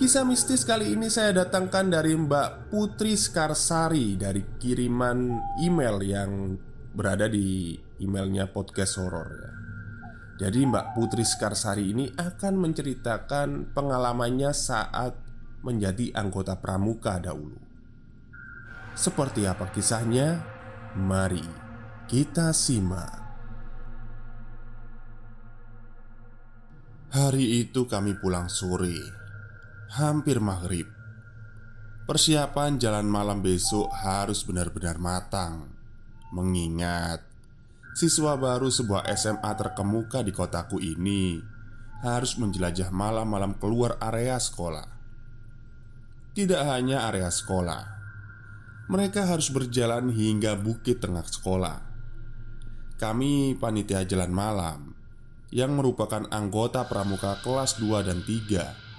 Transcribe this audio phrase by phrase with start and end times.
[0.00, 6.56] Kisah mistis kali ini saya datangkan dari Mbak Putri Skarsari Dari kiriman email yang
[6.96, 9.52] berada di emailnya podcast horor ya.
[10.40, 15.20] Jadi Mbak Putri Skarsari ini akan menceritakan pengalamannya saat
[15.68, 17.60] menjadi anggota pramuka dahulu
[18.96, 20.40] Seperti apa kisahnya?
[20.96, 21.44] Mari
[22.08, 23.20] kita simak
[27.12, 29.19] Hari itu kami pulang sore
[29.90, 30.86] hampir maghrib.
[32.06, 35.66] Persiapan jalan malam besok harus benar-benar matang,
[36.30, 37.26] mengingat
[37.98, 41.42] siswa baru sebuah SMA terkemuka di kotaku ini
[42.06, 44.86] harus menjelajah malam-malam keluar area sekolah.
[46.38, 47.82] Tidak hanya area sekolah,
[48.86, 51.82] mereka harus berjalan hingga bukit tengah sekolah.
[52.94, 54.94] Kami panitia jalan malam
[55.50, 58.89] yang merupakan anggota pramuka kelas 2 dan 3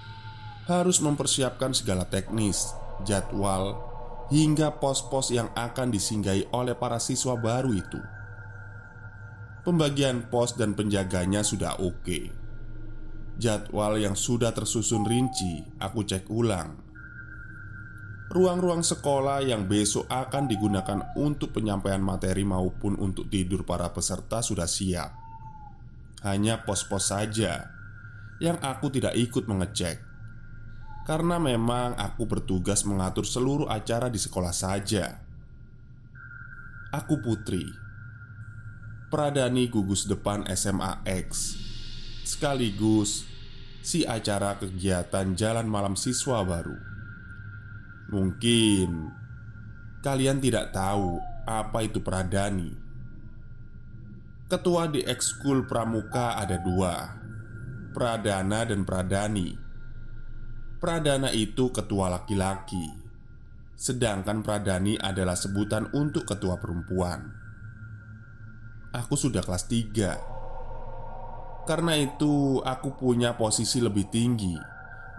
[0.70, 2.70] harus mempersiapkan segala teknis,
[3.02, 3.82] jadwal,
[4.30, 8.00] hingga pos-pos yang akan disinggahi oleh para siswa baru itu.
[9.62, 12.30] Pembagian pos dan penjaganya sudah oke.
[13.38, 16.78] Jadwal yang sudah tersusun rinci, aku cek ulang.
[18.32, 24.64] Ruang-ruang sekolah yang besok akan digunakan untuk penyampaian materi maupun untuk tidur para peserta sudah
[24.64, 25.12] siap.
[26.24, 27.70] Hanya pos-pos saja
[28.40, 30.11] yang aku tidak ikut mengecek
[31.02, 35.18] karena memang aku bertugas mengatur seluruh acara di sekolah saja.
[36.92, 37.64] Aku Putri,
[39.08, 41.56] Pradani gugus depan SMA X,
[42.22, 43.24] sekaligus
[43.82, 46.78] si acara kegiatan jalan malam siswa baru.
[48.12, 49.08] Mungkin
[50.04, 51.18] kalian tidak tahu
[51.48, 52.70] apa itu Pradani.
[54.46, 57.08] Ketua di ekskul pramuka ada dua,
[57.96, 59.61] Pradana dan Pradani.
[60.82, 62.90] Pradana itu ketua laki-laki
[63.78, 67.22] Sedangkan Pradani adalah sebutan untuk ketua perempuan.
[68.90, 74.58] Aku sudah kelas 3 Karena itu aku punya posisi lebih tinggi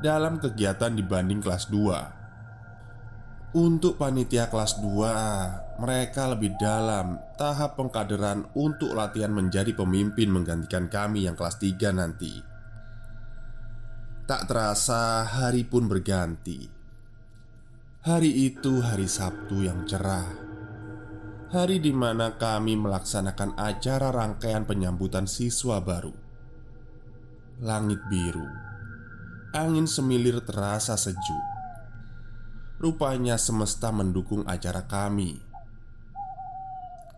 [0.03, 8.99] Dalam kegiatan dibanding kelas 2 Untuk panitia kelas 2 Mereka lebih dalam tahap pengkaderan untuk
[8.99, 12.51] latihan menjadi pemimpin menggantikan kami yang kelas 3 nanti
[14.23, 16.63] Tak terasa hari pun berganti.
[18.07, 20.31] Hari itu hari Sabtu yang cerah.
[21.51, 26.15] Hari di mana kami melaksanakan acara rangkaian penyambutan siswa baru.
[27.67, 28.47] Langit biru.
[29.59, 31.43] Angin semilir terasa sejuk.
[32.79, 35.35] Rupanya semesta mendukung acara kami.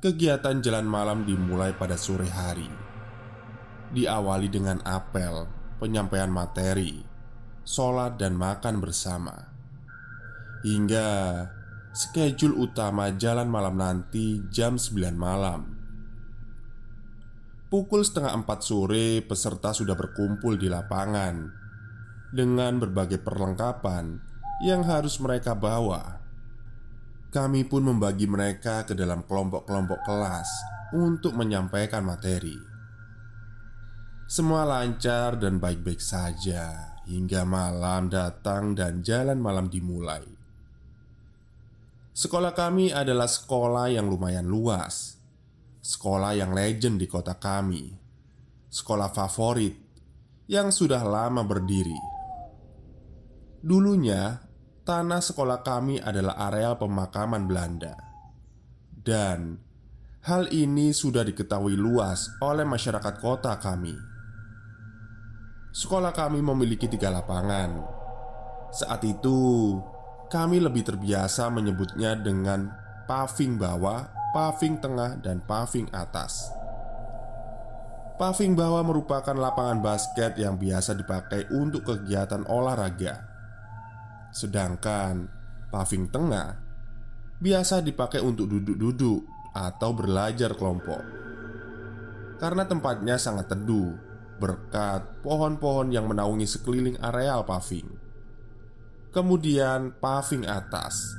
[0.02, 2.66] Kegiatan jalan malam dimulai pada sore hari.
[3.94, 7.04] Diawali dengan apel penyampaian materi,
[7.66, 9.52] sholat, dan makan bersama,
[10.66, 11.08] hingga
[11.96, 15.76] schedule utama jalan malam nanti jam 9 malam.
[17.66, 21.50] Pukul setengah empat sore, peserta sudah berkumpul di lapangan
[22.32, 24.22] dengan berbagai perlengkapan
[24.64, 26.24] yang harus mereka bawa.
[27.36, 30.48] kami pun membagi mereka ke dalam kelompok-kelompok kelas
[30.96, 32.56] untuk menyampaikan materi.
[34.26, 40.26] Semua lancar dan baik-baik saja hingga malam datang dan jalan malam dimulai.
[42.10, 45.22] Sekolah kami adalah sekolah yang lumayan luas,
[45.78, 47.94] sekolah yang legend di kota kami,
[48.74, 49.78] sekolah favorit
[50.50, 52.02] yang sudah lama berdiri.
[53.62, 54.42] Dulunya,
[54.82, 57.94] tanah sekolah kami adalah areal pemakaman Belanda,
[58.90, 59.62] dan
[60.26, 64.15] hal ini sudah diketahui luas oleh masyarakat kota kami.
[65.76, 67.84] Sekolah kami memiliki tiga lapangan.
[68.72, 69.76] Saat itu,
[70.32, 72.72] kami lebih terbiasa menyebutnya dengan
[73.12, 76.48] paving bawah, paving tengah, dan paving atas.
[78.16, 83.28] Paving bawah merupakan lapangan basket yang biasa dipakai untuk kegiatan olahraga.
[84.32, 85.28] Sedangkan
[85.76, 86.56] paving tengah
[87.44, 91.04] biasa dipakai untuk duduk-duduk atau belajar kelompok.
[92.40, 94.05] Karena tempatnya sangat teduh
[94.38, 97.88] berkat pohon-pohon yang menaungi sekeliling areal paving.
[99.16, 101.16] Kemudian paving atas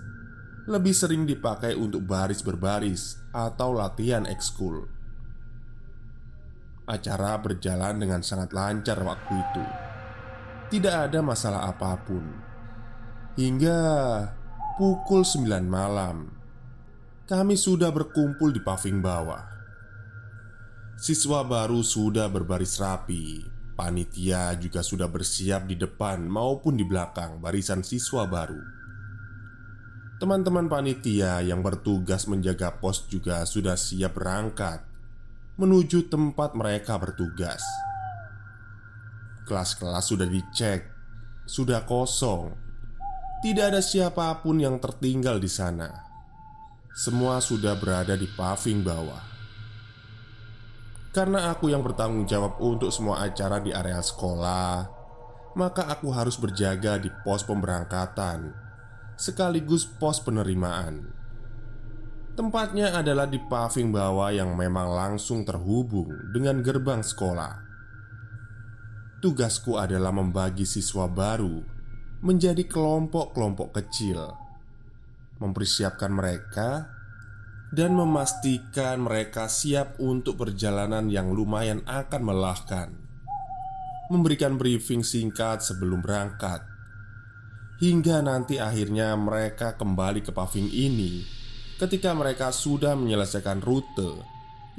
[0.66, 4.90] lebih sering dipakai untuk baris berbaris atau latihan ekskul.
[6.86, 9.64] Acara berjalan dengan sangat lancar waktu itu.
[10.66, 12.24] Tidak ada masalah apa pun.
[13.38, 13.80] Hingga
[14.74, 16.30] pukul 9 malam,
[17.30, 19.55] kami sudah berkumpul di paving bawah.
[20.96, 23.44] Siswa baru sudah berbaris rapi.
[23.76, 28.56] Panitia juga sudah bersiap di depan maupun di belakang barisan siswa baru.
[30.16, 34.80] Teman-teman panitia yang bertugas menjaga pos juga sudah siap berangkat
[35.60, 37.60] menuju tempat mereka bertugas.
[39.44, 40.88] Kelas-kelas sudah dicek,
[41.44, 42.56] sudah kosong,
[43.44, 45.92] tidak ada siapa pun yang tertinggal di sana.
[46.96, 49.35] Semua sudah berada di paving bawah.
[51.16, 54.84] Karena aku yang bertanggung jawab untuk semua acara di area sekolah,
[55.56, 58.52] maka aku harus berjaga di pos pemberangkatan
[59.16, 61.08] sekaligus pos penerimaan.
[62.36, 67.64] Tempatnya adalah di paving bawah yang memang langsung terhubung dengan gerbang sekolah.
[69.24, 71.64] Tugasku adalah membagi siswa baru
[72.20, 74.36] menjadi kelompok-kelompok kecil,
[75.40, 76.95] mempersiapkan mereka,
[77.74, 82.88] dan memastikan mereka siap untuk perjalanan yang lumayan akan melelahkan.
[84.06, 86.62] Memberikan briefing singkat sebelum berangkat,
[87.82, 91.26] hingga nanti akhirnya mereka kembali ke paving ini
[91.76, 94.24] ketika mereka sudah menyelesaikan rute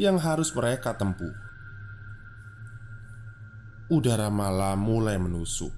[0.02, 1.34] yang harus mereka tempuh.
[3.88, 5.72] Udara malam mulai menusuk.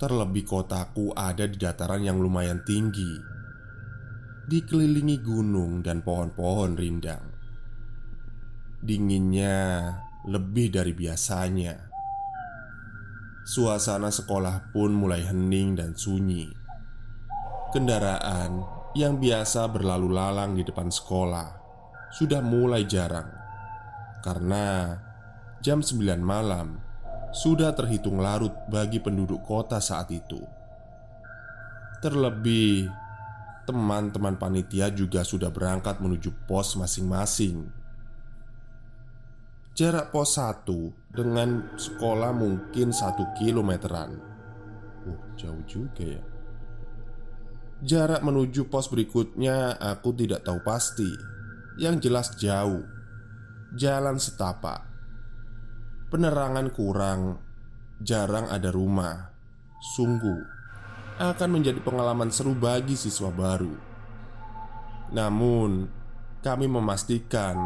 [0.00, 3.20] Terlebih kotaku ada di dataran yang lumayan tinggi,
[4.50, 7.22] dikelilingi gunung dan pohon-pohon rindang.
[8.82, 9.94] Dinginnya
[10.26, 11.78] lebih dari biasanya.
[13.46, 16.50] Suasana sekolah pun mulai hening dan sunyi.
[17.70, 18.66] Kendaraan
[18.98, 21.54] yang biasa berlalu lalang di depan sekolah
[22.10, 23.30] sudah mulai jarang
[24.26, 24.98] karena
[25.62, 26.82] jam 9 malam
[27.30, 30.42] sudah terhitung larut bagi penduduk kota saat itu.
[32.02, 32.90] Terlebih,
[33.70, 37.70] teman-teman panitia juga sudah berangkat menuju pos masing-masing.
[39.78, 40.66] Jarak pos 1
[41.14, 44.18] dengan sekolah mungkin satu kilometeran.
[45.06, 46.22] Uh, jauh juga ya.
[47.80, 51.08] Jarak menuju pos berikutnya aku tidak tahu pasti
[51.80, 52.84] Yang jelas jauh
[53.72, 54.84] Jalan setapak
[56.12, 57.40] Penerangan kurang
[58.04, 59.32] Jarang ada rumah
[59.96, 60.59] Sungguh
[61.20, 63.76] Akan menjadi pengalaman seru bagi siswa baru.
[65.12, 65.84] Namun
[66.40, 67.60] Kami memastikan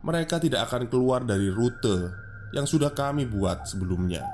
[0.00, 2.08] Mereka tidak akan keluar dari rute
[2.56, 4.24] Yang sudah kami buat sebelumnya.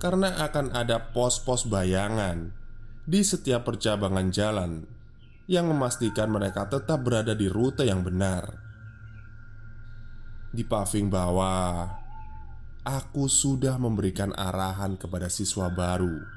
[0.00, 2.56] Karena akan ada pos-pos bayangan
[3.04, 4.82] di setiap percabangan jalan
[5.46, 8.50] yang memastikan mereka tetap berada di rute yang benar.
[10.50, 11.86] Di paving bawah,
[12.82, 16.35] aku sudah memberikan arahan kepada siswa baru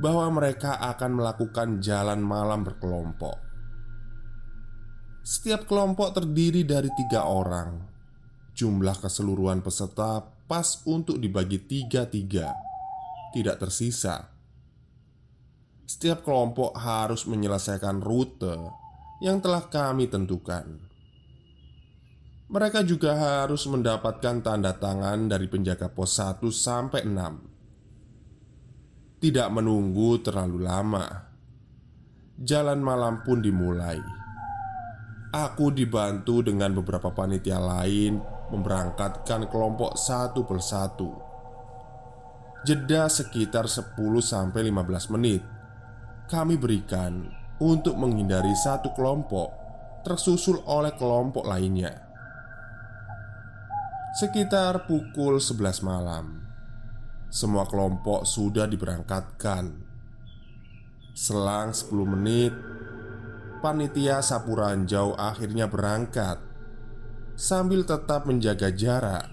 [0.00, 3.36] bahwa mereka akan melakukan jalan malam berkelompok.
[5.20, 7.86] Setiap kelompok terdiri dari tiga orang.
[8.56, 12.50] Jumlah keseluruhan peserta pas untuk dibagi tiga-tiga,
[13.30, 14.40] tidak tersisa
[15.90, 18.54] setiap kelompok harus menyelesaikan rute
[19.18, 20.78] yang telah kami tentukan.
[22.46, 27.49] Mereka juga harus mendapatkan tanda tangan dari penjaga pos 1 sampai 6.
[29.20, 31.28] Tidak menunggu terlalu lama.
[32.40, 34.00] jalan malam pun dimulai.
[35.28, 38.16] Aku dibantu dengan beberapa panitia lain
[38.48, 41.12] memberangkatkan kelompok satu persatu.
[42.64, 45.44] Jeda sekitar 10-15 menit
[46.32, 47.28] kami berikan
[47.60, 49.52] untuk menghindari satu kelompok
[50.00, 51.92] tersusul oleh kelompok lainnya.
[54.16, 56.49] Sekitar pukul 11 malam,
[57.30, 59.70] semua kelompok sudah diberangkatkan.
[61.14, 62.52] Selang 10 menit,
[63.62, 66.42] panitia sapu ranjau akhirnya berangkat
[67.38, 69.30] sambil tetap menjaga jarak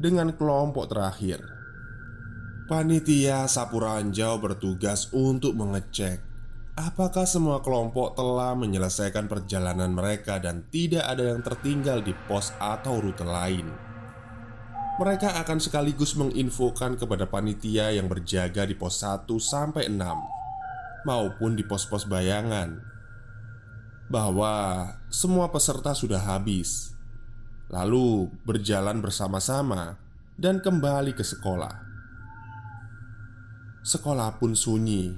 [0.00, 1.44] dengan kelompok terakhir.
[2.66, 6.26] Panitia sapu ranjau bertugas untuk mengecek
[6.76, 13.00] apakah semua kelompok telah menyelesaikan perjalanan mereka dan tidak ada yang tertinggal di pos atau
[13.00, 13.85] rute lain.
[14.96, 20.00] Mereka akan sekaligus menginfokan kepada panitia yang berjaga di pos 1 sampai 6
[21.04, 22.80] maupun di pos-pos bayangan
[24.08, 26.96] bahwa semua peserta sudah habis,
[27.68, 30.00] lalu berjalan bersama-sama
[30.40, 31.76] dan kembali ke sekolah.
[33.84, 35.12] Sekolah pun sunyi.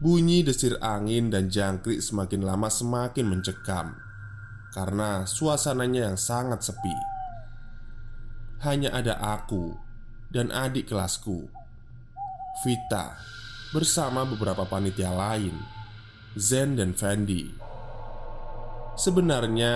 [0.00, 3.94] Bunyi desir angin dan jangkrik semakin lama semakin mencekam
[4.74, 7.13] karena suasananya yang sangat sepi.
[8.62, 9.74] Hanya ada aku
[10.30, 11.50] dan adik kelasku,
[12.62, 13.18] Vita,
[13.74, 15.58] bersama beberapa panitia lain,
[16.38, 17.50] Zen dan Fendi.
[18.94, 19.74] Sebenarnya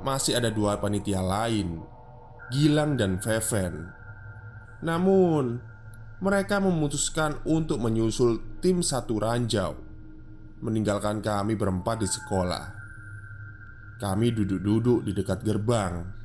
[0.00, 1.84] masih ada dua panitia lain
[2.48, 3.92] Gilang dan Feven.
[4.84, 5.72] Namun
[6.14, 9.76] Mereka memutuskan untuk menyusul tim satu ranjau
[10.64, 12.64] Meninggalkan kami berempat di sekolah.
[14.00, 16.23] Kami duduk-duduk di dekat gerbang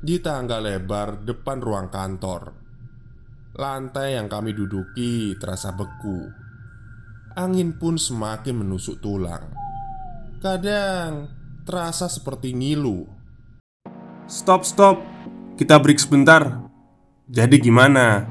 [0.00, 2.42] Di tangga lebar depan ruang kantor
[3.56, 6.28] Lantai yang kami duduki terasa beku
[7.36, 9.56] Angin pun semakin menusuk tulang
[10.36, 11.36] Kadang
[11.66, 13.02] terasa seperti ngilu.
[14.30, 15.02] Stop, stop.
[15.58, 16.70] Kita break sebentar.
[17.26, 18.22] Jadi gimana?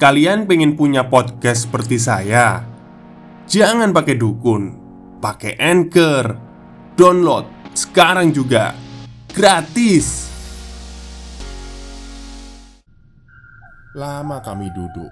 [0.00, 2.64] Kalian pengen punya podcast seperti saya?
[3.44, 4.62] Jangan pakai dukun,
[5.20, 6.24] pakai Anchor.
[6.96, 7.44] Download
[7.76, 8.72] sekarang juga.
[9.28, 10.29] Gratis.
[13.90, 15.10] Lama kami duduk,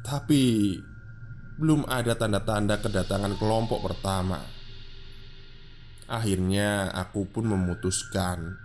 [0.00, 0.72] tapi
[1.60, 4.40] belum ada tanda-tanda kedatangan kelompok pertama.
[6.08, 8.56] Akhirnya aku pun memutuskan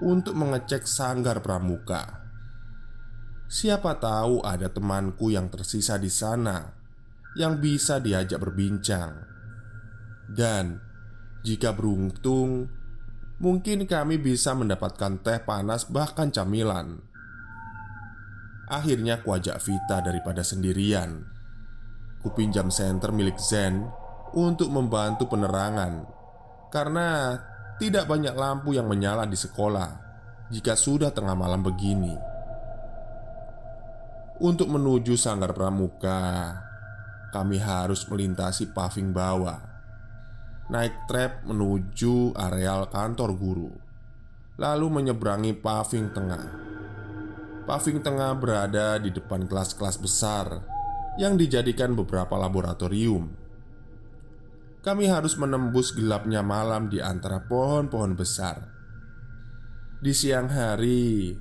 [0.00, 2.24] untuk mengecek sanggar pramuka.
[3.46, 6.76] Siapa tahu ada temanku yang tersisa di sana
[7.36, 9.12] yang bisa diajak berbincang.
[10.26, 10.80] Dan
[11.46, 12.66] jika beruntung,
[13.38, 17.05] mungkin kami bisa mendapatkan teh panas bahkan camilan.
[18.66, 21.22] Akhirnya kuajak Vita daripada sendirian.
[22.18, 23.86] Kupinjam senter milik Zen
[24.34, 26.02] untuk membantu penerangan
[26.74, 27.38] karena
[27.78, 29.90] tidak banyak lampu yang menyala di sekolah
[30.50, 32.14] jika sudah tengah malam begini.
[34.36, 36.52] Untuk menuju sanggar pramuka,
[37.32, 39.60] kami harus melintasi paving bawah,
[40.68, 43.72] naik trap menuju areal kantor guru,
[44.60, 46.44] lalu menyeberangi paving tengah.
[47.66, 50.62] Paving tengah berada di depan kelas-kelas besar
[51.18, 53.46] yang dijadikan beberapa laboratorium
[54.86, 58.70] kami harus menembus gelapnya malam di antara pohon-pohon besar.
[59.98, 61.34] Di siang hari,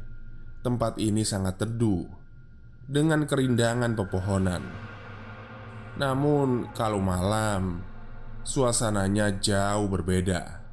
[0.66, 2.10] tempat ini sangat teduh
[2.90, 4.66] dengan kerindangan pepohonan.
[6.02, 7.86] Namun, kalau malam,
[8.42, 10.66] suasananya jauh berbeda.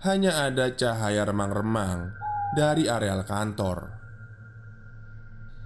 [0.00, 2.16] Hanya ada cahaya remang-remang
[2.56, 3.95] dari areal kantor.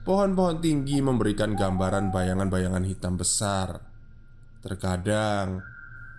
[0.01, 3.85] Pohon-pohon tinggi memberikan gambaran bayangan-bayangan hitam besar.
[4.65, 5.61] Terkadang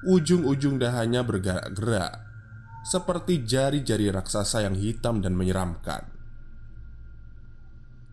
[0.06, 2.14] Ujung-ujung dahannya bergerak-gerak
[2.86, 6.06] Seperti jari-jari raksasa yang hitam dan menyeramkan.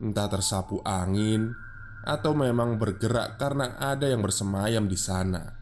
[0.00, 1.52] Entah tersapu angin
[2.00, 5.52] Atau memang bergerak karena ada yang bersemayam di sana.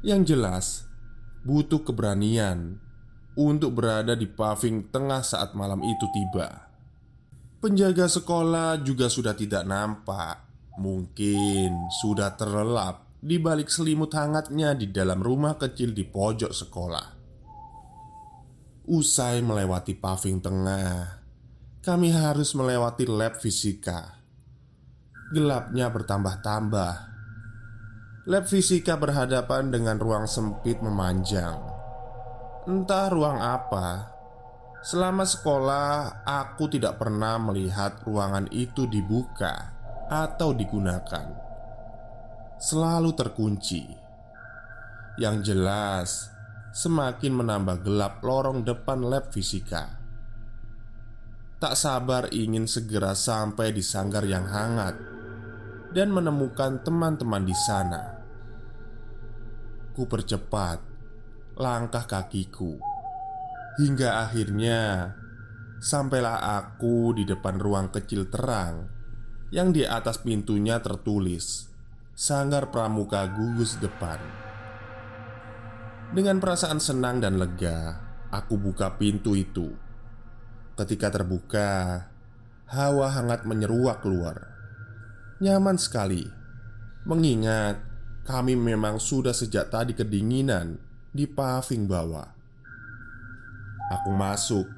[0.00, 0.66] Yang jelas
[1.44, 2.80] Butuh keberanian
[3.36, 6.69] Untuk berada di paving tengah saat malam itu tiba
[7.60, 10.50] Penjaga sekolah juga sudah tidak nampak
[10.80, 17.06] Mungkin sudah terlelap di balik selimut hangatnya di dalam rumah kecil di pojok sekolah.
[18.88, 21.20] Usai melewati paving tengah,
[21.84, 24.24] kami harus melewati lab fisika.
[25.36, 26.94] Gelapnya bertambah-tambah.
[28.24, 31.60] Lab fisika berhadapan dengan ruang sempit memanjang.
[32.64, 34.16] Entah ruang apa.
[34.80, 39.76] Selama sekolah, aku tidak pernah melihat ruangan itu dibuka
[40.08, 41.50] atau digunakan
[42.56, 43.88] selalu terkunci.
[45.20, 46.08] Yang jelas,
[46.72, 50.00] semakin menambah gelap lorong depan lab fisika.
[51.60, 54.96] Tak sabar ingin segera sampai di sanggar yang hangat
[55.92, 58.16] dan menemukan teman-teman di sana.
[59.92, 60.80] Ku percepat
[61.60, 62.89] langkah kakiku
[63.80, 65.16] hingga akhirnya
[65.80, 68.92] sampailah aku di depan ruang kecil terang
[69.48, 71.72] yang di atas pintunya tertulis
[72.12, 74.20] Sanggar Pramuka Gugus Depan.
[76.12, 77.96] Dengan perasaan senang dan lega,
[78.28, 79.72] aku buka pintu itu.
[80.76, 82.04] Ketika terbuka,
[82.68, 84.52] hawa hangat menyeruak keluar.
[85.40, 86.28] Nyaman sekali,
[87.08, 87.80] mengingat
[88.28, 90.76] kami memang sudah sejak tadi kedinginan
[91.08, 92.39] di paving bawah.
[93.90, 94.70] Aku masuk,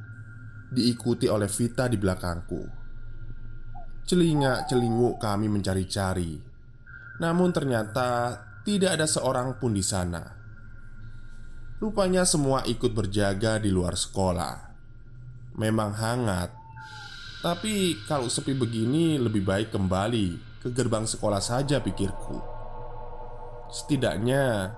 [0.72, 2.64] diikuti oleh Vita di belakangku.
[4.08, 6.40] Celingak-celinguk kami mencari-cari,
[7.20, 10.24] namun ternyata tidak ada seorang pun di sana.
[11.76, 14.54] Rupanya semua ikut berjaga di luar sekolah.
[15.60, 16.50] Memang hangat,
[17.42, 20.26] tapi kalau sepi begini lebih baik kembali
[20.62, 22.38] ke gerbang sekolah saja pikirku.
[23.66, 24.72] Setidaknya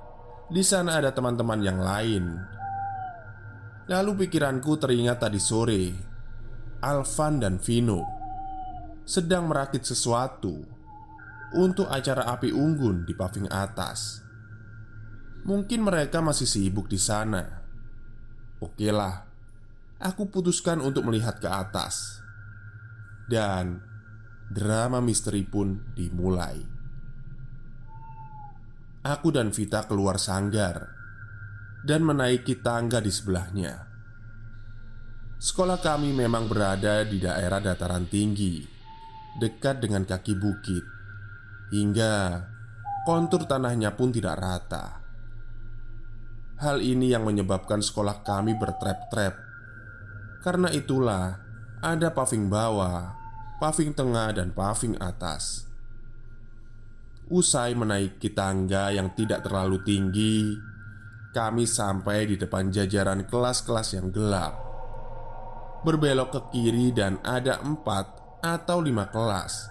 [0.48, 2.53] di sana ada teman-teman yang lain.
[3.84, 5.92] Lalu pikiranku teringat tadi sore
[6.80, 8.00] Alvan dan Vino
[9.04, 10.56] sedang merakit sesuatu
[11.52, 14.24] untuk acara api unggun di paving atas.
[15.44, 17.44] Mungkin mereka masih sibuk di sana.
[18.64, 19.28] Oke lah,
[20.00, 22.24] aku putuskan untuk melihat ke atas,
[23.28, 23.84] dan
[24.48, 26.56] drama misteri pun dimulai.
[29.04, 30.93] Aku dan Vita keluar sanggar
[31.84, 33.84] dan menaiki tangga di sebelahnya.
[35.36, 38.64] Sekolah kami memang berada di daerah dataran tinggi,
[39.36, 40.80] dekat dengan kaki bukit,
[41.68, 42.40] hingga
[43.04, 45.04] kontur tanahnya pun tidak rata.
[46.56, 49.34] Hal ini yang menyebabkan sekolah kami bertrap-trap.
[50.40, 51.36] Karena itulah
[51.84, 53.12] ada paving bawah,
[53.60, 55.68] paving tengah, dan paving atas.
[57.28, 60.56] Usai menaiki tangga yang tidak terlalu tinggi,
[61.34, 64.54] kami sampai di depan jajaran kelas-kelas yang gelap.
[65.82, 68.06] Berbelok ke kiri dan ada empat
[68.40, 69.66] atau lima kelas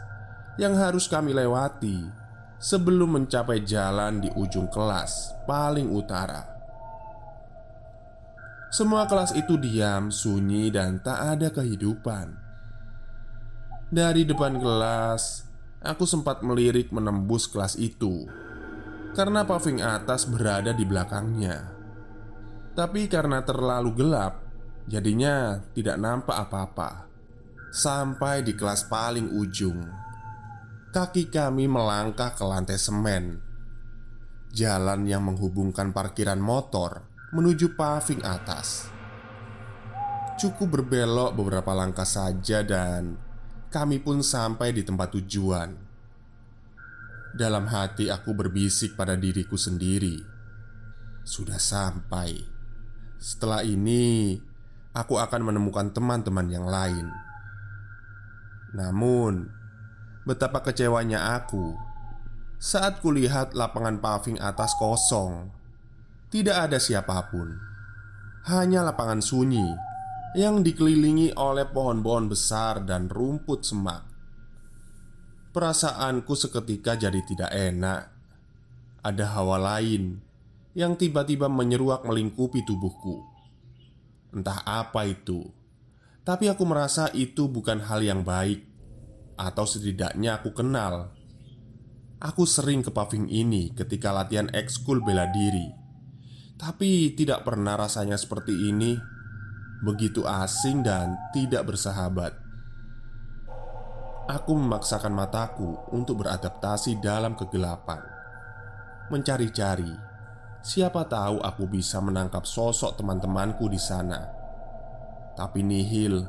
[0.59, 2.03] yang harus kami lewati
[2.59, 6.51] sebelum mencapai jalan di ujung kelas paling utara.
[8.73, 12.33] Semua kelas itu diam, sunyi, dan tak ada kehidupan.
[13.93, 15.45] Dari depan kelas,
[15.85, 18.25] aku sempat melirik menembus kelas itu
[19.13, 21.69] karena paving atas berada di belakangnya.
[22.73, 24.41] Tapi karena terlalu gelap,
[24.89, 27.05] jadinya tidak nampak apa-apa.
[27.73, 29.81] Sampai di kelas paling ujung,
[30.93, 33.41] kaki kami melangkah ke lantai semen.
[34.53, 38.89] Jalan yang menghubungkan parkiran motor menuju paving atas.
[40.37, 43.17] Cukup berbelok beberapa langkah saja, dan
[43.73, 45.92] kami pun sampai di tempat tujuan.
[47.33, 50.21] Dalam hati, aku berbisik pada diriku sendiri,
[51.25, 52.37] "Sudah sampai.
[53.17, 54.37] Setelah ini,
[54.93, 57.09] aku akan menemukan teman-teman yang lain."
[58.77, 59.49] Namun,
[60.29, 61.73] betapa kecewanya aku
[62.61, 65.49] saat kulihat lapangan paving atas kosong
[66.29, 67.49] tidak ada siapa pun,
[68.47, 69.73] hanya lapangan sunyi
[70.37, 74.12] yang dikelilingi oleh pohon-pohon besar dan rumput semak.
[75.53, 78.09] Perasaanku seketika jadi tidak enak.
[79.05, 80.17] Ada hawa lain
[80.73, 83.21] yang tiba-tiba menyeruak melingkupi tubuhku.
[84.33, 85.45] Entah apa itu,
[86.25, 88.65] tapi aku merasa itu bukan hal yang baik,
[89.37, 91.13] atau setidaknya aku kenal.
[92.17, 95.83] Aku sering ke paving ini ketika latihan ekskul bela diri
[96.63, 98.95] tapi tidak pernah rasanya seperti ini
[99.83, 102.39] Begitu asing dan tidak bersahabat
[104.23, 107.99] Aku memaksakan mataku untuk beradaptasi dalam kegelapan.
[109.11, 109.91] Mencari-cari
[110.63, 114.23] Siapa tahu aku bisa menangkap sosok teman-temanku di sana.
[115.35, 116.23] Tapi nihil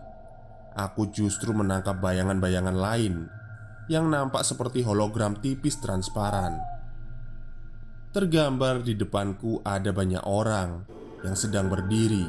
[0.74, 3.30] Aku justru menangkap bayangan-bayangan lain
[3.86, 6.58] Yang nampak seperti hologram tipis transparan.
[8.10, 10.82] Tergambar di depanku ada banyak orang
[11.22, 12.26] yang sedang berdiri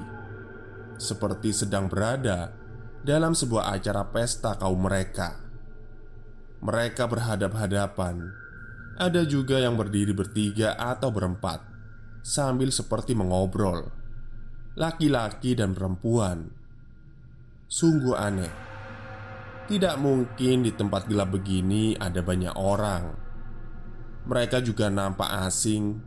[1.02, 2.54] Seperti sedang berada
[3.02, 5.45] dalam sebuah acara pesta kaum mereka
[6.66, 8.34] Mereka berhadap-hadapan
[8.98, 11.62] Ada juga yang berdiri bertiga atau berempat
[12.26, 13.94] Sambil seperti mengobrol
[14.74, 16.50] Laki-laki dan perempuan
[17.70, 18.54] Sungguh aneh
[19.70, 23.26] Tidak mungkin di tempat gelap begini ada banyak orang
[24.26, 26.02] mereka juga nampak asing.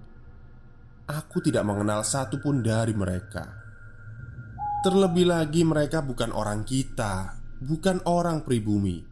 [1.08, 3.48] aku tidak mengenal satupun dari mereka.
[4.84, 9.07] Terlebih lagi, mereka bukan orang kita, bukan orang pribumi.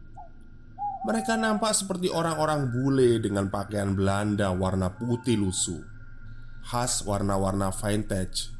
[1.07, 5.79] Mereka nampak seperti orang-orang bule dengan pakaian Belanda warna putih lusuh,
[6.67, 8.51] khas warna-warna vintage.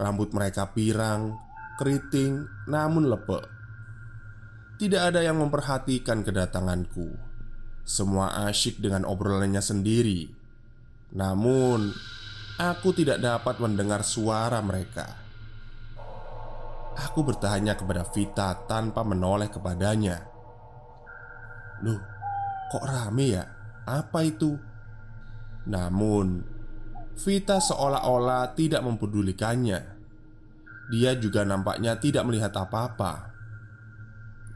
[0.00, 1.36] Rambut mereka pirang,
[1.76, 3.44] keriting, namun lepek.
[4.80, 7.20] Tidak ada yang memperhatikan kedatanganku.
[7.84, 10.32] Semua asyik dengan obrolannya sendiri.
[11.12, 11.92] Namun,
[12.56, 15.04] aku tidak dapat mendengar suara mereka.
[16.96, 20.31] Aku bertanya kepada Vita tanpa menoleh kepadanya.
[21.82, 22.00] "Loh,
[22.70, 23.44] kok rame ya?
[23.86, 24.56] Apa itu?"
[25.66, 26.42] Namun,
[27.12, 29.80] Vita seolah-olah tidak mempedulikannya.
[30.90, 33.30] Dia juga nampaknya tidak melihat apa-apa.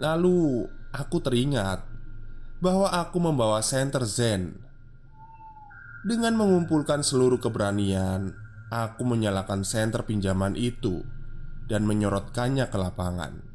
[0.03, 1.85] Lalu, aku teringat
[2.59, 4.57] bahwa aku membawa senter Zen.
[6.03, 8.35] Dengan mengumpulkan seluruh keberanian,
[8.73, 11.07] aku menyalakan senter pinjaman itu
[11.71, 13.46] dan menyorotkannya ke lapangan.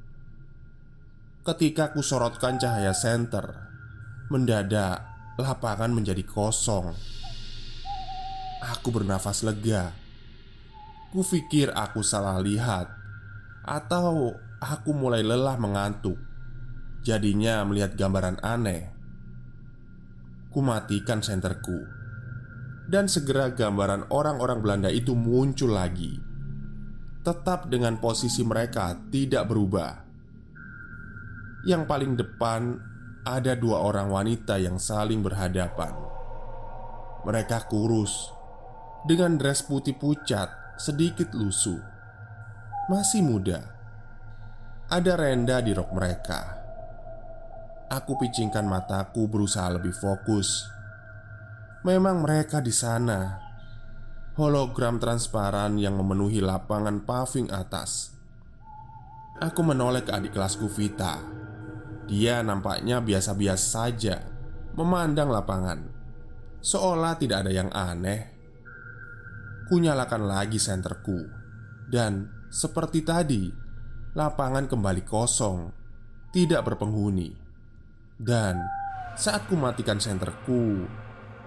[1.41, 3.49] Ketika ku sorotkan cahaya senter,
[4.29, 5.01] mendadak
[5.41, 6.93] lapangan menjadi kosong.
[8.61, 9.89] Aku bernafas lega.
[11.09, 12.93] Ku pikir aku salah lihat,
[13.65, 16.21] atau aku mulai lelah mengantuk.
[17.01, 18.93] Jadinya melihat gambaran aneh.
[20.53, 21.89] Ku matikan senterku,
[22.85, 26.21] dan segera gambaran orang-orang Belanda itu muncul lagi
[27.21, 30.10] tetap dengan posisi mereka tidak berubah.
[31.61, 32.81] Yang paling depan
[33.21, 35.93] ada dua orang wanita yang saling berhadapan.
[37.21, 38.33] Mereka kurus
[39.05, 41.77] dengan dress putih pucat, sedikit lusuh,
[42.89, 43.61] masih muda.
[44.89, 46.41] Ada renda di rok mereka.
[47.93, 50.65] Aku picingkan mataku, berusaha lebih fokus.
[51.85, 53.51] Memang mereka di sana
[54.39, 58.15] hologram transparan yang memenuhi lapangan paving atas.
[59.41, 61.40] Aku menoleh ke adik kelasku Vita.
[62.11, 64.19] Dia nampaknya biasa-biasa saja
[64.75, 65.79] memandang lapangan,
[66.59, 68.27] seolah tidak ada yang aneh.
[69.71, 71.23] Kunyalakan lagi senterku,
[71.87, 73.47] dan seperti tadi,
[74.11, 75.71] lapangan kembali kosong,
[76.35, 77.31] tidak berpenghuni.
[78.19, 78.59] Dan
[79.15, 80.83] saat ku matikan senterku,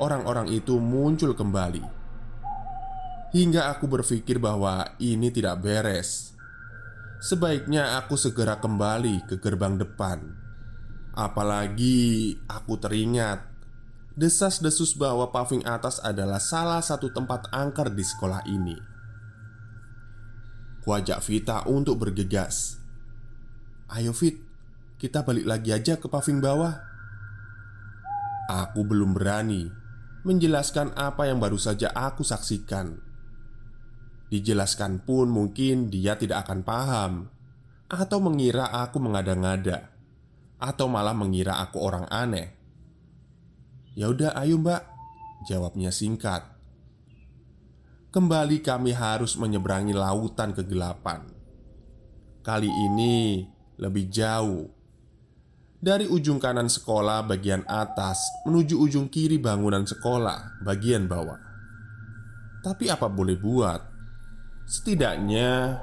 [0.01, 2.05] orang-orang itu muncul kembali
[3.35, 6.39] Hingga aku berpikir bahwa ini tidak beres.
[7.19, 10.23] Sebaiknya aku segera kembali ke gerbang depan.
[11.15, 13.47] Apalagi aku teringat
[14.19, 18.75] desas-desus bahwa paving atas adalah salah satu tempat angker di sekolah ini.
[20.83, 22.83] Kuajak Vita untuk bergegas.
[23.95, 24.43] "Ayo, Fit,
[24.99, 26.83] kita balik lagi aja ke paving bawah."
[28.51, 29.71] Aku belum berani
[30.27, 32.99] menjelaskan apa yang baru saja aku saksikan.
[34.35, 37.13] Dijelaskan pun mungkin dia tidak akan paham
[37.87, 39.94] Atau mengira aku mengada-ngada
[40.65, 42.57] Atau malah mengira aku orang aneh.
[43.93, 44.95] Ya udah ayo mbak
[45.45, 46.41] Jawabnya singkat.
[48.09, 51.29] Kembali kami harus menyeberangi lautan kegelapan.
[52.41, 53.45] Kali ini
[53.77, 54.73] lebih jauh.
[55.85, 58.17] Dari ujung kanan sekolah bagian atas
[58.49, 61.37] Menuju ujung kiri bangunan sekolah bagian bawah.
[62.65, 63.81] Tapi apa boleh buat?
[64.65, 65.77] Setidaknya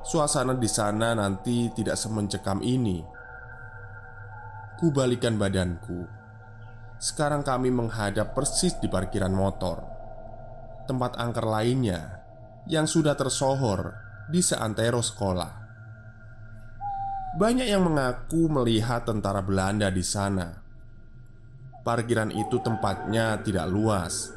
[0.00, 3.11] suasana di sana nanti tidak semencekam ini.
[4.82, 6.10] Kubalikan badanku.
[6.98, 9.78] Sekarang kami menghadap persis di parkiran motor.
[10.90, 12.18] Tempat angker lainnya
[12.66, 13.94] yang sudah tersohor
[14.26, 15.52] di seantero sekolah.
[17.38, 20.50] Banyak yang mengaku melihat tentara Belanda di sana.
[21.86, 24.34] Parkiran itu tempatnya tidak luas,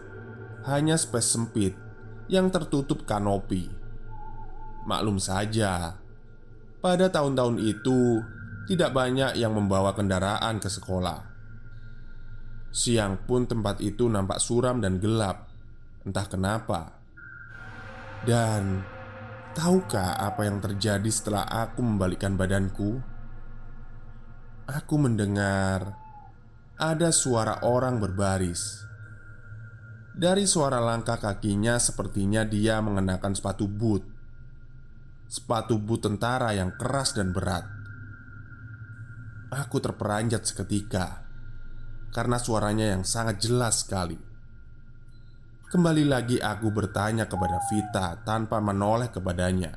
[0.69, 1.73] hanya space sempit
[2.29, 3.65] yang tertutup kanopi.
[4.85, 5.97] Maklum saja,
[6.85, 8.21] pada tahun-tahun itu
[8.65, 11.33] tidak banyak yang membawa kendaraan ke sekolah.
[12.75, 15.47] Siang pun tempat itu nampak suram dan gelap,
[16.03, 16.99] entah kenapa.
[18.25, 18.83] Dan
[19.55, 22.99] tahukah apa yang terjadi setelah aku membalikkan badanku?
[24.65, 25.95] Aku mendengar
[26.75, 28.83] ada suara orang berbaris.
[30.15, 34.15] Dari suara langkah kakinya, sepertinya dia mengenakan sepatu boot
[35.25, 37.74] sepatu boot tentara yang keras dan berat.
[39.55, 41.23] Aku terperanjat seketika
[42.11, 44.19] karena suaranya yang sangat jelas sekali.
[45.71, 49.75] Kembali lagi aku bertanya kepada Vita tanpa menoleh kepadanya.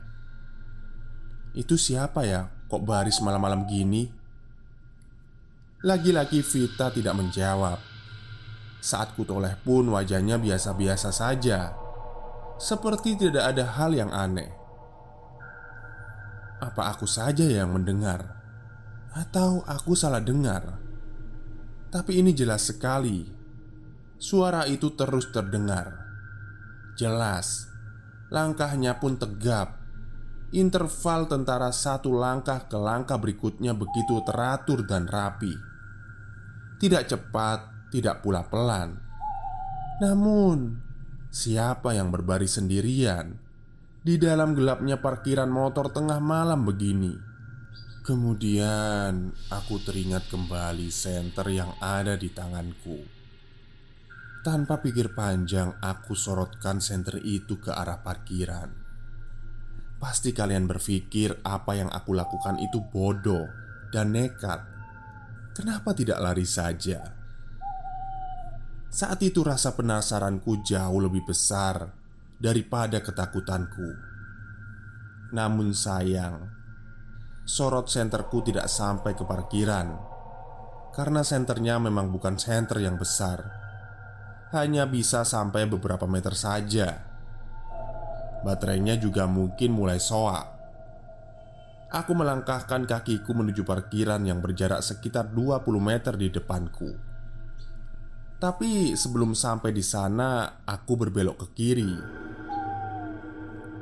[1.55, 2.47] Itu siapa ya?
[2.71, 4.07] Kok baris malam-malam gini?
[5.87, 7.79] Lagi-lagi Vita tidak menjawab.
[8.79, 11.75] Saat kutoleh pun wajahnya biasa-biasa saja
[12.59, 14.51] Seperti tidak ada hal yang aneh.
[16.59, 18.38] Apa aku saja yang mendengar,
[19.18, 20.78] atau aku salah dengar?
[21.90, 23.26] Tapi ini jelas sekali.
[24.14, 25.98] Suara itu terus terdengar.
[26.94, 27.66] Jelas,
[28.31, 29.78] langkahnya pun tegap.
[30.54, 35.52] Interval tentara satu langkah ke langkah berikutnya begitu teratur dan rapi.
[36.78, 38.96] Tidak cepat, tidak pula pelan.
[39.98, 40.78] Namun,
[41.28, 43.37] siapa yang berbaris sendirian
[44.00, 47.28] di dalam gelapnya parkiran motor tengah malam begini?
[48.09, 53.05] Kemudian aku teringat kembali senter yang ada di tanganku.
[54.40, 58.73] Tanpa pikir panjang, aku sorotkan senter itu ke arah parkiran.
[60.01, 63.44] Pasti kalian berpikir apa yang aku lakukan itu bodoh
[63.92, 64.64] dan nekat.
[65.53, 67.12] Kenapa tidak lari saja?
[68.88, 71.92] Saat itu rasa penasaranku jauh lebih besar
[72.40, 74.01] daripada ketakutanku.
[75.37, 76.58] Namun sayang,
[77.49, 80.19] sorot senterku tidak sampai ke parkiran
[80.99, 83.39] karena senternya memang bukan senter yang besar,
[84.51, 87.07] hanya bisa sampai beberapa meter saja.
[88.43, 90.59] Baterainya juga mungkin mulai soak.
[91.95, 96.91] Aku melangkahkan kakiku menuju parkiran yang berjarak sekitar 20 meter di depanku.
[98.43, 101.95] Tapi sebelum sampai di sana, aku berbelok ke kiri.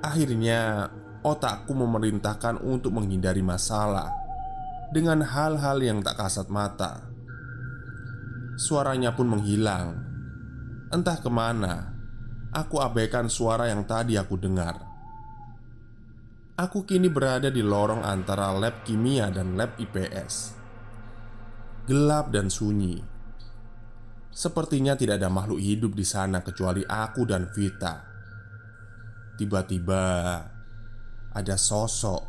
[0.04, 0.84] Akhirnya,
[1.26, 4.14] otakku memerintahkan untuk menghindari masalah
[4.94, 7.02] dengan hal-hal yang tak kasat mata.
[8.54, 9.98] Suaranya pun menghilang,
[10.94, 11.98] entah ke mana.
[12.54, 14.80] Aku abaikan suara yang tadi aku dengar.
[16.56, 20.56] Aku kini berada di lorong antara lab kimia dan lab IPS.
[21.84, 22.96] Gelap dan sunyi.
[24.32, 28.00] Sepertinya tidak ada makhluk hidup di sana kecuali aku dan Vita.
[29.36, 30.04] Tiba-tiba
[31.36, 32.24] ada sosok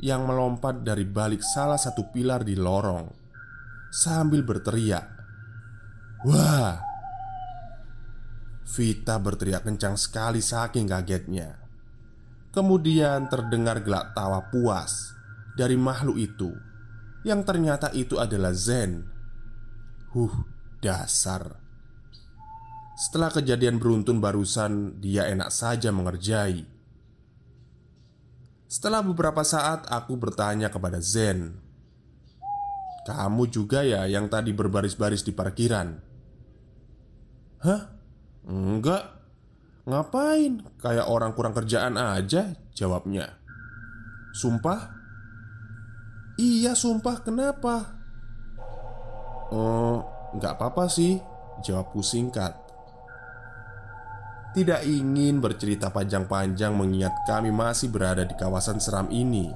[0.00, 3.06] yang melompat dari balik salah satu pilar di lorong
[3.92, 5.04] sambil berteriak,
[6.24, 6.80] "Wah!"
[8.72, 11.60] Vita berteriak kencang sekali saking kagetnya.
[12.56, 15.12] Kemudian terdengar gelak tawa puas
[15.52, 16.56] dari makhluk itu,
[17.20, 19.04] yang ternyata itu adalah Zen.
[20.16, 20.48] Huh,
[20.80, 21.60] dasar!
[22.96, 26.71] Setelah kejadian beruntun barusan, dia enak saja mengerjai.
[28.72, 31.52] Setelah beberapa saat aku bertanya kepada Zen
[33.04, 35.92] Kamu juga ya yang tadi berbaris-baris di parkiran?
[37.60, 37.82] Hah?
[38.48, 39.12] Enggak
[39.84, 40.64] Ngapain?
[40.80, 43.36] Kayak orang kurang kerjaan aja Jawabnya
[44.32, 44.88] Sumpah?
[46.40, 48.00] Iya sumpah kenapa?
[49.52, 50.00] Oh,
[50.32, 51.20] nggak apa-apa sih
[51.60, 52.56] Jawabku singkat
[54.52, 59.48] tidak ingin bercerita panjang-panjang mengingat kami masih berada di kawasan seram ini.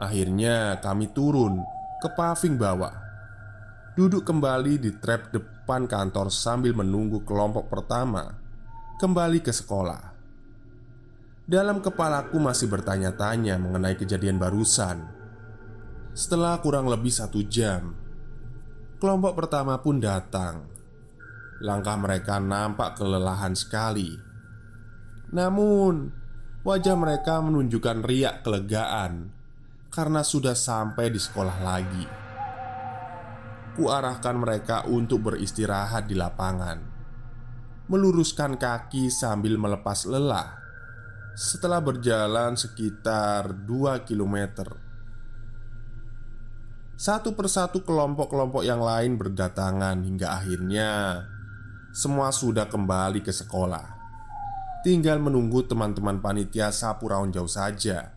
[0.00, 1.60] Akhirnya kami turun
[2.00, 2.96] ke paving bawah.
[3.94, 8.34] Duduk kembali di trap depan kantor sambil menunggu kelompok pertama
[8.98, 10.16] kembali ke sekolah.
[11.44, 15.04] Dalam kepalaku masih bertanya-tanya mengenai kejadian barusan.
[16.16, 17.92] Setelah kurang lebih satu jam,
[18.96, 20.73] kelompok pertama pun datang.
[21.62, 24.18] Langkah mereka nampak kelelahan sekali.
[25.30, 26.10] Namun,
[26.66, 29.30] wajah mereka menunjukkan riak kelegaan
[29.94, 32.06] karena sudah sampai di sekolah lagi.
[33.74, 36.78] Kuarahkan mereka untuk beristirahat di lapangan,
[37.90, 40.62] meluruskan kaki sambil melepas lelah.
[41.34, 44.78] Setelah berjalan sekitar 2 kilometer,
[46.94, 50.90] satu persatu kelompok-kelompok yang lain berdatangan hingga akhirnya
[51.94, 53.86] semua sudah kembali ke sekolah.
[54.82, 58.10] Tinggal menunggu teman-teman panitia sapu raun jauh saja.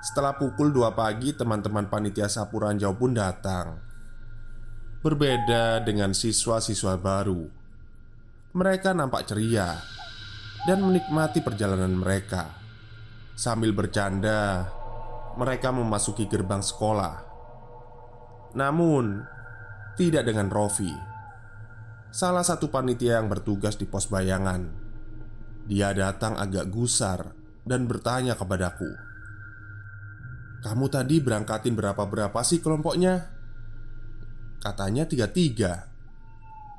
[0.00, 3.84] Setelah pukul 2 pagi, teman-teman panitia sapu jauh pun datang.
[5.04, 7.52] Berbeda dengan siswa-siswa baru,
[8.56, 9.76] mereka nampak ceria
[10.64, 12.48] dan menikmati perjalanan mereka.
[13.36, 14.64] Sambil bercanda,
[15.36, 17.14] mereka memasuki gerbang sekolah.
[18.56, 19.20] Namun,
[20.00, 21.15] tidak dengan Rofi
[22.10, 24.68] salah satu panitia yang bertugas di pos bayangan.
[25.66, 27.34] Dia datang agak gusar
[27.66, 28.90] dan bertanya kepadaku,
[30.62, 33.36] "Kamu tadi berangkatin berapa-berapa sih kelompoknya?"
[34.66, 35.86] Katanya tiga-tiga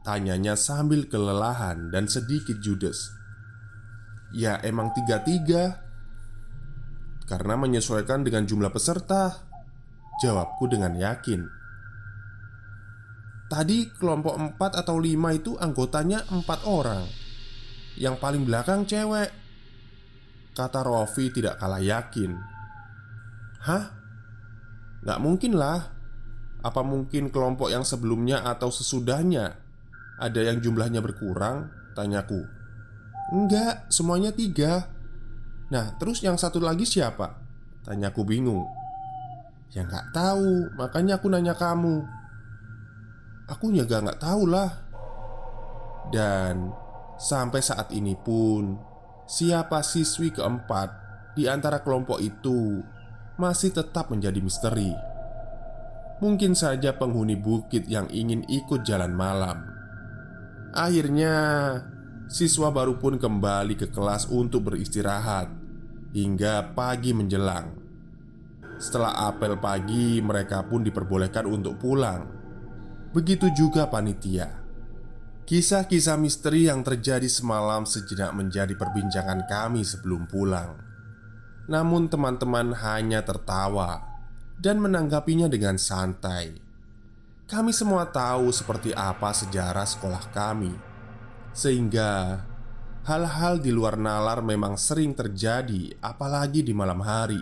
[0.03, 3.15] Tanyanya sambil kelelahan dan sedikit judes
[4.35, 5.87] Ya emang tiga-tiga
[7.23, 9.39] Karena menyesuaikan dengan jumlah peserta
[10.19, 11.47] Jawabku dengan yakin
[13.47, 17.07] Tadi kelompok 4 atau 5 itu anggotanya 4 orang.
[17.95, 19.31] Yang paling belakang cewek.
[20.51, 22.35] Kata Rofi tidak kalah yakin.
[23.63, 23.85] Hah?
[25.07, 25.95] Gak mungkin lah.
[26.59, 29.63] Apa mungkin kelompok yang sebelumnya atau sesudahnya
[30.17, 31.69] Ada yang jumlahnya berkurang?
[31.93, 32.41] Tanyaku.
[33.31, 34.89] Enggak, semuanya tiga.
[35.69, 37.37] Nah, terus yang satu lagi siapa?
[37.85, 38.65] Tanyaku bingung.
[39.77, 42.16] Ya nggak tahu, makanya aku nanya kamu
[43.47, 44.71] Aku juga nggak tahu lah
[46.11, 46.71] Dan
[47.15, 48.75] sampai saat ini pun
[49.27, 52.83] Siapa siswi keempat di antara kelompok itu
[53.39, 54.91] Masih tetap menjadi misteri
[56.19, 59.63] Mungkin saja penghuni bukit yang ingin ikut jalan malam
[60.75, 61.35] Akhirnya
[62.27, 65.47] Siswa baru pun kembali ke kelas untuk beristirahat
[66.11, 67.71] hingga pagi menjelang.
[68.75, 72.27] Setelah apel pagi, mereka pun diperbolehkan untuk pulang.
[73.17, 74.61] Begitu juga panitia.
[75.49, 80.77] Kisah-kisah misteri yang terjadi semalam sejenak menjadi perbincangan kami sebelum pulang.
[81.65, 84.05] Namun, teman-teman hanya tertawa
[84.61, 86.61] dan menanggapinya dengan santai.
[87.49, 90.77] Kami semua tahu seperti apa sejarah sekolah kami
[91.57, 92.45] sehingga
[93.01, 97.41] hal-hal di luar nalar memang sering terjadi, apalagi di malam hari.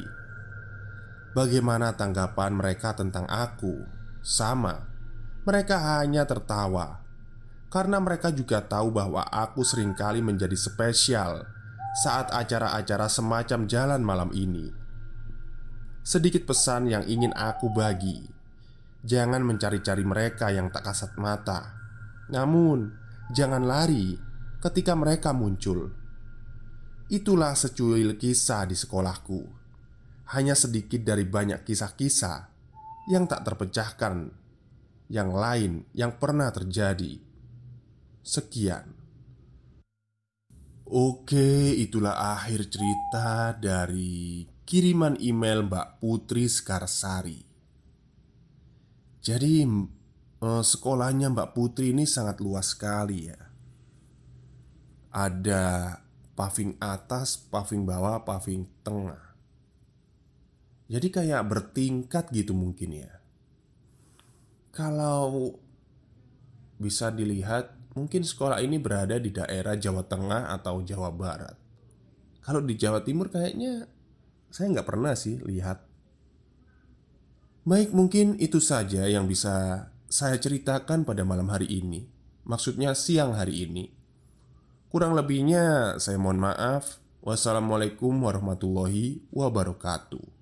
[1.35, 3.83] Bagaimana tanggapan mereka tentang aku?
[4.23, 4.94] Sama,
[5.45, 7.05] mereka hanya tertawa
[7.69, 11.45] karena mereka juga tahu bahwa aku sering kali menjadi spesial
[12.03, 14.73] saat acara-acara semacam jalan malam ini.
[16.05, 18.25] Sedikit pesan yang ingin aku bagi:
[19.01, 21.73] jangan mencari-cari mereka yang tak kasat mata,
[22.29, 24.13] namun Jangan lari
[24.61, 25.89] ketika mereka muncul.
[27.09, 29.41] Itulah secuil kisah di sekolahku.
[30.29, 32.37] Hanya sedikit dari banyak kisah-kisah
[33.09, 34.29] yang tak terpecahkan,
[35.09, 37.21] yang lain yang pernah terjadi.
[38.25, 38.95] Sekian.
[40.85, 47.41] Oke, itulah akhir cerita dari kiriman email Mbak Putri Skarsari.
[49.25, 53.41] Jadi uh, sekolahnya Mbak Putri ini sangat luas sekali ya.
[55.09, 55.97] Ada
[56.37, 59.33] paving atas, paving bawah, paving tengah.
[60.85, 63.14] Jadi kayak bertingkat gitu mungkin ya.
[64.75, 65.55] Kalau
[66.75, 71.55] bisa dilihat, mungkin sekolah ini berada di daerah Jawa Tengah atau Jawa Barat.
[72.43, 73.87] Kalau di Jawa Timur kayaknya
[74.51, 75.79] saya nggak pernah sih lihat.
[77.63, 82.05] Baik, mungkin itu saja yang bisa saya ceritakan pada malam hari ini.
[82.45, 83.89] Maksudnya siang hari ini.
[84.91, 86.99] Kurang lebihnya saya mohon maaf.
[87.25, 90.34] Wassalamualaikum warahmatullahi wabarakatuh.